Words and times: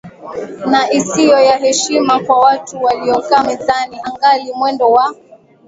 na 0.71 0.83
isiyo 0.97 1.39
ya 1.41 1.55
heshima 1.57 2.19
kwa 2.19 2.39
watu 2.39 2.81
waliokaa 2.83 3.43
mezani 3.43 3.97
Angalia 4.03 4.53
mwendo 4.55 4.91
wa 4.91 5.15